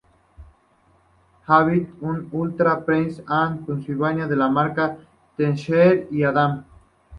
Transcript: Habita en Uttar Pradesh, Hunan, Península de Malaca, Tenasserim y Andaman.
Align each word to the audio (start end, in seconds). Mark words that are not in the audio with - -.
Habita 1.47 1.93
en 2.07 2.27
Uttar 2.31 2.85
Pradesh, 2.85 3.21
Hunan, 3.27 3.63
Península 3.67 4.27
de 4.27 4.35
Malaca, 4.35 4.97
Tenasserim 5.37 6.07
y 6.09 6.23
Andaman. 6.23 6.65